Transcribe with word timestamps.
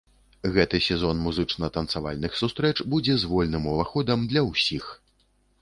Гэты 0.53 0.79
сезон 0.85 1.19
музычна-танцавальных 1.25 2.39
сустрэч 2.41 2.73
будзе 2.95 3.13
з 3.25 3.31
вольным 3.35 3.71
уваходам 3.73 4.29
для 4.33 4.45
ўсіх! 4.51 4.93